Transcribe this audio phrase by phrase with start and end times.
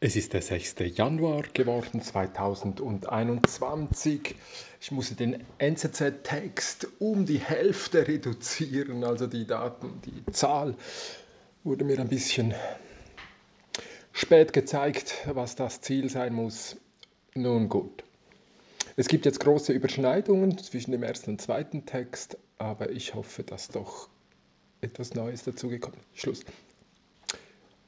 [0.00, 0.76] Es ist der 6.
[0.94, 4.36] Januar geworden, 2021.
[4.80, 10.76] Ich musste den NZZ-Text um die Hälfte reduzieren, also die Daten, die Zahl
[11.64, 12.54] wurde mir ein bisschen
[14.12, 16.76] spät gezeigt, was das Ziel sein muss.
[17.34, 18.04] Nun gut.
[18.94, 23.66] Es gibt jetzt große Überschneidungen zwischen dem ersten und zweiten Text, aber ich hoffe, dass
[23.66, 24.08] doch
[24.80, 26.20] etwas Neues dazugekommen ist.
[26.20, 26.44] Schluss.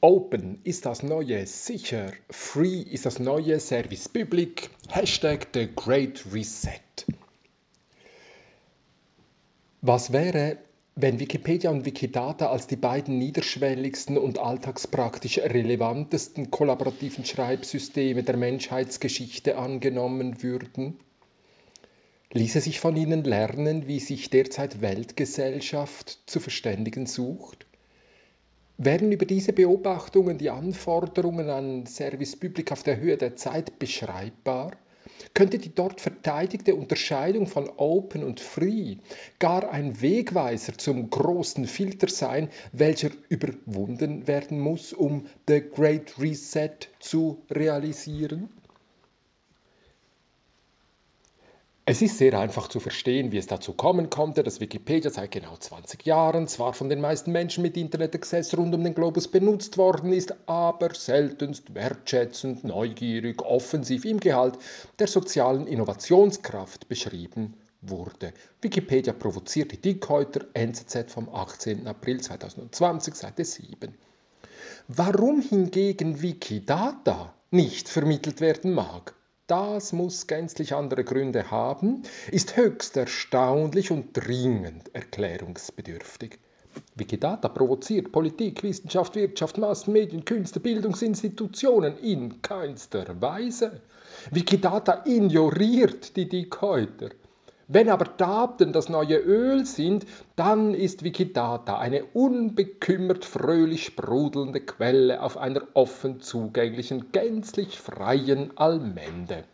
[0.02, 6.80] Open ist das neue sicher, free ist das neue Service Public, Hashtag The Great Reset.
[9.82, 10.56] Was wäre,
[10.94, 19.58] wenn Wikipedia und Wikidata als die beiden niederschwelligsten und alltagspraktisch relevantesten kollaborativen Schreibsysteme der Menschheitsgeschichte
[19.58, 20.98] angenommen würden?
[22.32, 27.66] Ließe sich von ihnen lernen, wie sich derzeit Weltgesellschaft zu verständigen sucht?
[28.82, 34.70] Werden über diese Beobachtungen die Anforderungen an Service Public auf der Höhe der Zeit beschreibbar?
[35.34, 38.96] Könnte die dort verteidigte Unterscheidung von Open und Free
[39.38, 46.88] gar ein Wegweiser zum großen Filter sein, welcher überwunden werden muss, um The Great Reset
[47.00, 48.48] zu realisieren?
[51.90, 55.56] Es ist sehr einfach zu verstehen, wie es dazu kommen konnte, dass Wikipedia seit genau
[55.56, 59.76] 20 Jahren zwar von den meisten Menschen mit Internet Access rund um den Globus benutzt
[59.76, 64.56] worden ist, aber seltenst wertschätzend, neugierig, offensiv im Gehalt
[65.00, 68.34] der sozialen Innovationskraft beschrieben wurde.
[68.62, 71.88] Wikipedia provoziert die Dickhäuter NZZ vom 18.
[71.88, 73.92] April 2020, Seite 7.
[74.86, 79.16] Warum hingegen Wikidata nicht vermittelt werden mag,
[79.50, 86.38] das muss gänzlich andere Gründe haben, ist höchst erstaunlich und dringend erklärungsbedürftig.
[86.94, 93.80] Wikidata provoziert Politik, Wissenschaft, Wirtschaft, Massen, Medien, Künste, Bildungsinstitutionen in keinster Weise.
[94.30, 97.10] Wikidata ignoriert die Dickhäuter.
[97.72, 100.04] Wenn aber Daten das neue Öl sind,
[100.34, 109.44] dann ist Wikidata eine unbekümmert fröhlich sprudelnde Quelle auf einer offen zugänglichen, gänzlich freien Allmende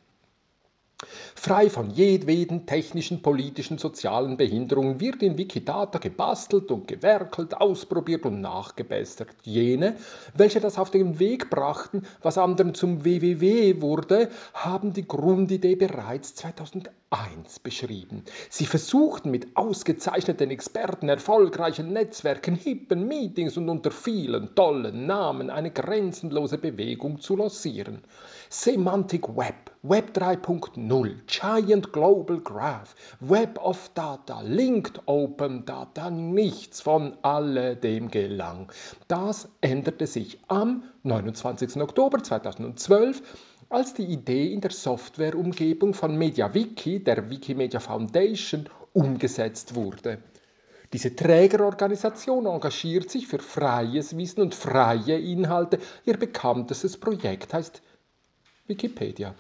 [1.34, 8.41] Frei von jedweden technischen, politischen, sozialen Behinderungen wird in Wikidata gebastelt und gewerkelt, ausprobiert und
[8.41, 9.29] nachgebessert.
[9.43, 9.97] Jene,
[10.34, 16.34] welche das auf den Weg brachten, was anderen zum WWW wurde, haben die Grundidee bereits
[16.37, 18.25] 2001 beschrieben.
[18.49, 25.71] Sie versuchten mit ausgezeichneten Experten, erfolgreichen Netzwerken, hippen Meetings und unter vielen tollen Namen eine
[25.71, 28.03] grenzenlose Bewegung zu lancieren.
[28.49, 37.16] Semantic Web, Web 3.0, Giant Global Graph, Web of Data, Linked Open Data, nichts von
[37.22, 38.72] alledem gelang.
[39.06, 41.80] Das änderte sich am 29.
[41.80, 43.22] Oktober 2012
[43.69, 50.18] als die Idee in der Softwareumgebung von MediaWiki, der Wikimedia Foundation, umgesetzt wurde.
[50.92, 55.78] Diese Trägerorganisation engagiert sich für freies Wissen und freie Inhalte.
[56.04, 57.82] Ihr bekanntestes Projekt heißt
[58.66, 59.36] Wikipedia.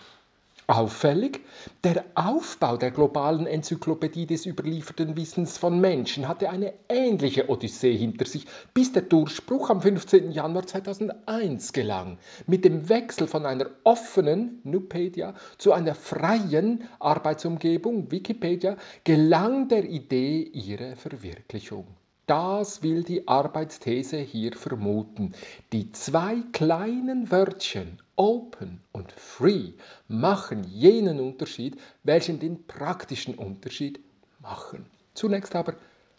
[0.68, 1.42] Auffällig,
[1.84, 8.24] der Aufbau der globalen Enzyklopädie des überlieferten Wissens von Menschen hatte eine ähnliche Odyssee hinter
[8.24, 10.32] sich, bis der Durchbruch am 15.
[10.32, 12.18] Januar 2001 gelang.
[12.48, 20.42] Mit dem Wechsel von einer offenen Nupedia zu einer freien Arbeitsumgebung Wikipedia gelang der Idee
[20.42, 21.86] ihre Verwirklichung.
[22.26, 25.32] Das will die Arbeitsthese hier vermuten.
[25.72, 29.74] Die zwei kleinen Wörtchen Open und Free
[30.08, 34.00] machen jenen Unterschied, welchen den praktischen Unterschied
[34.40, 34.86] machen.
[35.14, 35.74] Zunächst aber,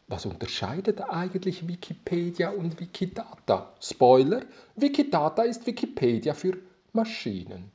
[0.08, 3.74] was unterscheidet eigentlich Wikipedia und Wikidata?
[3.82, 4.44] Spoiler,
[4.78, 6.58] Wikidata ist Wikipedia für
[6.94, 7.70] Maschinen.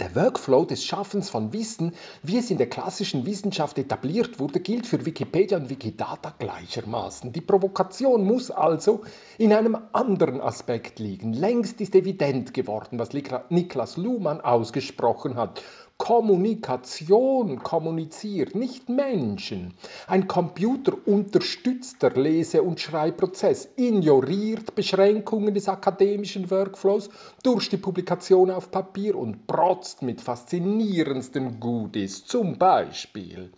[0.00, 4.86] Der Workflow des Schaffens von Wissen, wie es in der klassischen Wissenschaft etabliert wurde, gilt
[4.86, 7.32] für Wikipedia und Wikidata gleichermaßen.
[7.32, 9.02] Die Provokation muss also
[9.38, 11.32] in einem anderen Aspekt liegen.
[11.32, 13.10] Längst ist evident geworden, was
[13.50, 15.62] Niklas Luhmann ausgesprochen hat.
[16.04, 19.72] Kommunikation kommuniziert, nicht Menschen.
[20.06, 27.08] Ein computerunterstützter Lese- und Schreibprozess ignoriert Beschränkungen des akademischen Workflows
[27.42, 32.26] durch die Publikation auf Papier und protzt mit faszinierendsten Goodies.
[32.26, 33.50] Zum Beispiel,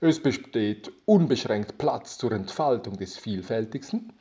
[0.00, 4.12] es besteht unbeschränkt Platz zur Entfaltung des Vielfältigsten.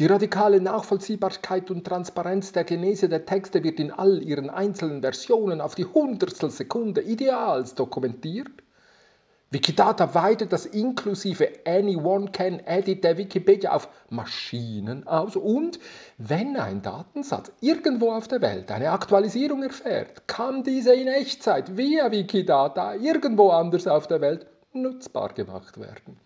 [0.00, 5.60] Die radikale Nachvollziehbarkeit und Transparenz der Genese der Texte wird in all ihren einzelnen Versionen
[5.60, 8.52] auf die Hundertstel Sekunde ideals dokumentiert.
[9.50, 15.80] Wikidata weitet das inklusive Anyone can edit der Wikipedia auf Maschinen aus und
[16.16, 22.12] wenn ein Datensatz irgendwo auf der Welt eine Aktualisierung erfährt, kann diese in Echtzeit via
[22.12, 24.46] Wikidata irgendwo anders auf der Welt
[24.82, 26.16] nutzbar gemacht werden.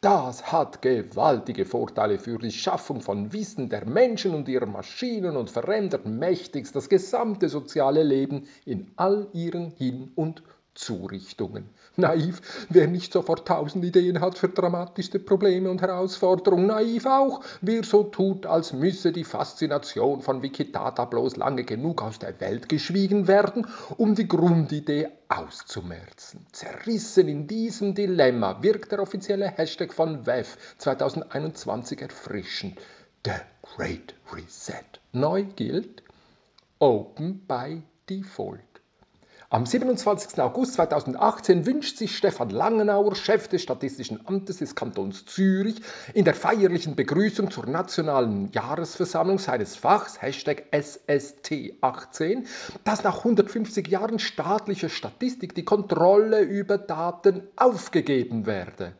[0.00, 5.50] Das hat gewaltige Vorteile für die Schaffung von Wissen der Menschen und ihrer Maschinen und
[5.50, 10.42] verändert mächtigst das gesamte soziale Leben in all ihren Hin- und
[10.74, 11.68] Zurichtungen.
[11.96, 16.66] Naiv, wer nicht sofort tausend Ideen hat für dramatischste Probleme und Herausforderungen.
[16.66, 22.18] Naiv auch, wer so tut, als müsse die Faszination von Wikidata bloß lange genug aus
[22.18, 23.66] der Welt geschwiegen werden,
[23.98, 26.46] um die Grundidee auszumerzen.
[26.52, 32.78] Zerrissen in diesem Dilemma wirkt der offizielle Hashtag von WEF 2021 erfrischend.
[33.24, 33.32] The
[33.76, 35.00] Great Reset.
[35.12, 36.02] Neu gilt
[36.80, 38.71] Open by Default.
[39.52, 40.40] Am 27.
[40.40, 45.82] August 2018 wünscht sich Stefan Langenauer, Chef des Statistischen Amtes des Kantons Zürich,
[46.14, 52.46] in der feierlichen Begrüßung zur nationalen Jahresversammlung seines Fachs Hashtag SST18,
[52.84, 58.94] dass nach 150 Jahren staatlicher Statistik die Kontrolle über Daten aufgegeben werde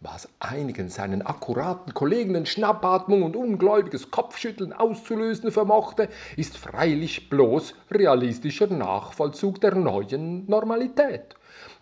[0.00, 8.68] was einigen seinen akkuraten Kollegen Schnappatmung und ungläubiges Kopfschütteln auszulösen vermochte, ist freilich bloß realistischer
[8.68, 11.34] Nachvollzug der neuen Normalität.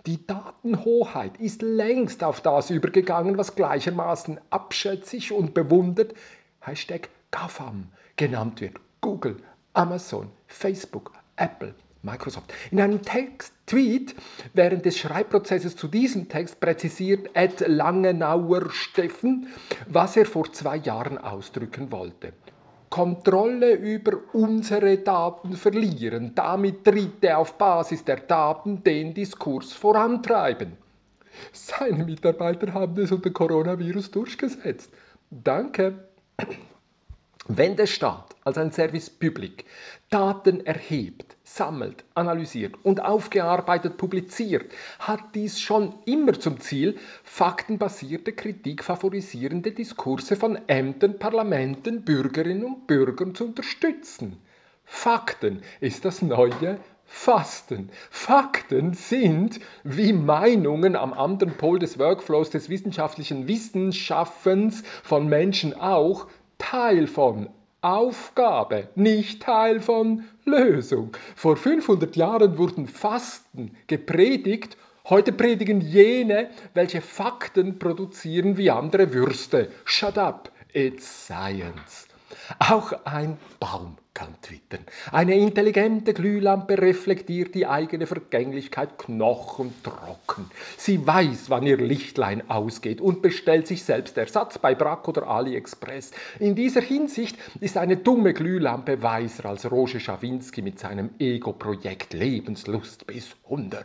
[0.06, 6.14] Die Datenhoheit ist längst auf das übergegangen, was gleichermaßen abschätzig und bewundert
[6.60, 8.76] Hashtag GAFAM genannt wird.
[9.02, 9.36] Google,
[9.74, 11.74] Amazon, Facebook, Apple,
[12.06, 12.54] Microsoft.
[12.70, 14.14] In einem Text, Tweet
[14.54, 19.48] während des Schreibprozesses zu diesem Text präzisiert Ed Langenauer Steffen,
[19.88, 22.32] was er vor zwei Jahren ausdrücken wollte.
[22.88, 26.32] Kontrolle über unsere Daten verlieren.
[26.34, 30.76] Damit Dritte auf Basis der Daten den Diskurs vorantreiben.
[31.52, 34.92] Seine Mitarbeiter haben es unter Coronavirus durchgesetzt.
[35.30, 36.08] Danke.
[37.48, 39.66] Wenn der Staat als ein Service Public
[40.10, 48.82] Daten erhebt, sammelt, analysiert und aufgearbeitet publiziert, hat dies schon immer zum Ziel, faktenbasierte Kritik
[48.82, 54.42] favorisierende Diskurse von Ämtern, Parlamenten, Bürgerinnen und Bürgern zu unterstützen.
[54.84, 57.90] Fakten ist das neue Fasten.
[58.10, 66.26] Fakten sind, wie Meinungen am anderen Pol des Workflows des wissenschaftlichen Wissenschafens von Menschen auch,
[66.58, 67.48] Teil von
[67.80, 71.12] Aufgabe, nicht Teil von Lösung.
[71.36, 74.76] Vor 500 Jahren wurden Fasten gepredigt,
[75.08, 79.70] heute predigen jene, welche Fakten produzieren wie andere Würste.
[79.84, 82.08] Shut up, it's science.
[82.58, 84.80] Auch ein Baum kann twittern.
[85.12, 90.50] Eine intelligente Glühlampe reflektiert die eigene Vergänglichkeit knochentrocken.
[90.78, 96.12] Sie weiß, wann ihr Lichtlein ausgeht und bestellt sich selbst Ersatz bei Brack oder AliExpress.
[96.40, 103.06] In dieser Hinsicht ist eine dumme Glühlampe weiser als Roger Schawinski mit seinem Ego-Projekt Lebenslust
[103.06, 103.84] bis 100.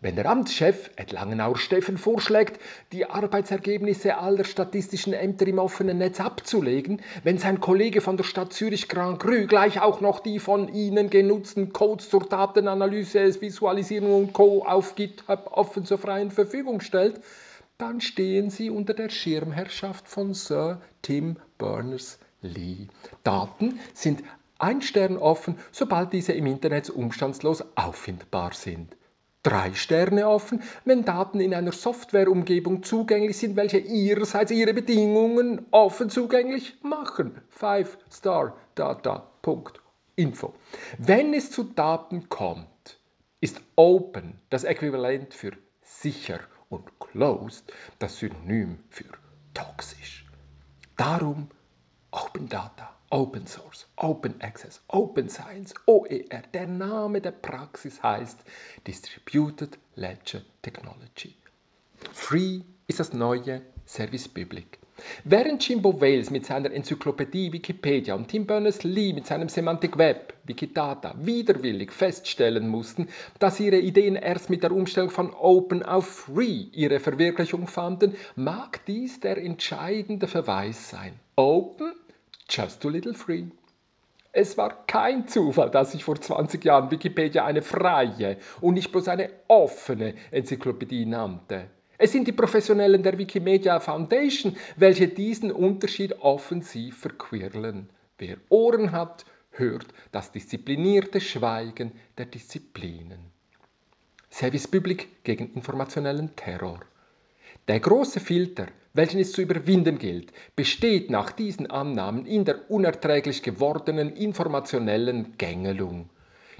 [0.00, 2.60] Wenn der Amtschef, Ed Langenauer Steffen, vorschlägt,
[2.92, 8.52] die Arbeitsergebnisse aller statistischen Ämter im offenen Netz abzulegen, wenn sein Kollege von der Stadt
[8.52, 14.32] Zürich Grand Cru gleich auch noch die von Ihnen genutzten Codes zur Datenanalyse, Visualisierung und
[14.34, 14.64] Co.
[14.64, 17.20] auf GitHub offen zur freien Verfügung stellt,
[17.76, 22.86] dann stehen Sie unter der Schirmherrschaft von Sir Tim Berners-Lee.
[23.24, 24.22] Daten sind
[24.60, 28.94] ein Stern offen, sobald diese im Internet umstandslos auffindbar sind
[29.42, 36.10] drei Sterne offen, wenn Daten in einer Softwareumgebung zugänglich sind, welche ihrerseits ihre Bedingungen offen
[36.10, 37.40] zugänglich machen.
[37.58, 40.54] 5-Star-Data.info.
[40.98, 43.00] Wenn es zu Daten kommt,
[43.40, 49.06] ist Open das Äquivalent für sicher und Closed das Synonym für
[49.54, 50.26] toxisch.
[50.96, 51.48] Darum
[52.10, 52.98] Open Data.
[53.10, 56.42] Open Source, Open Access, Open Science, OER.
[56.52, 58.38] Der Name der Praxis heißt
[58.86, 61.34] Distributed Ledger Technology.
[62.12, 64.78] Free ist das neue Service Public.
[65.24, 71.14] Während Jimbo Wales mit seiner Enzyklopädie Wikipedia und Tim Berners-Lee mit seinem Semantic Web Wikidata
[71.18, 77.00] widerwillig feststellen mussten, dass ihre Ideen erst mit der Umstellung von Open auf Free ihre
[77.00, 81.18] Verwirklichung fanden, mag dies der entscheidende Verweis sein.
[81.38, 81.92] Open
[82.50, 83.44] Just a little free.
[84.32, 89.06] Es war kein Zufall, dass ich vor 20 Jahren Wikipedia eine freie und nicht bloß
[89.06, 91.70] eine offene Enzyklopädie nannte.
[91.96, 97.88] Es sind die Professionellen der Wikimedia Foundation, welche diesen Unterschied offensiv verquirlen.
[98.18, 103.20] Wer Ohren hat, hört das disziplinierte Schweigen der Disziplinen.
[104.28, 106.80] Service Public gegen informationellen Terror.
[107.68, 108.66] Der große Filter,
[108.98, 116.10] welchen es zu überwinden gilt, besteht nach diesen Annahmen in der unerträglich gewordenen informationellen Gängelung.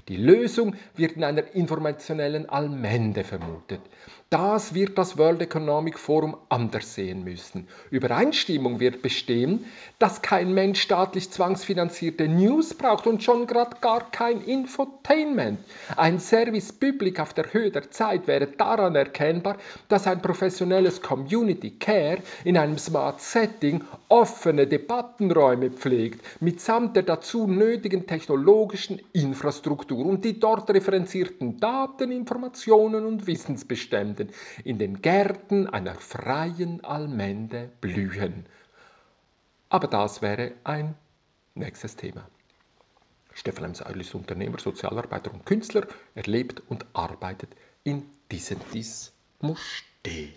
[0.07, 3.81] Die Lösung wird in einer informationellen Allmende vermutet.
[4.31, 7.67] Das wird das World Economic Forum anders sehen müssen.
[7.89, 9.65] Übereinstimmung wird bestehen,
[9.97, 15.57] dass kein Mensch staatlich zwangsfinanzierte News braucht und schon gerade gar kein Infotainment.
[15.97, 21.71] Ein Service Public auf der Höhe der Zeit wäre daran erkennbar, dass ein professionelles Community
[21.71, 30.25] Care in einem Smart Setting offene Debattenräume pflegt, mitsamt der dazu nötigen technologischen Infrastruktur und
[30.25, 34.27] die dort referenzierten Daten, Informationen und Wissensbestände
[34.63, 38.45] in den Gärten einer freien Allmende blühen.
[39.69, 40.95] Aber das wäre ein
[41.53, 42.27] nächstes Thema.
[43.33, 43.75] Stefan M.
[43.75, 45.87] Seidel ist Unternehmer, Sozialarbeiter und Künstler.
[46.15, 50.33] Er lebt und arbeitet in Disentis Moschee.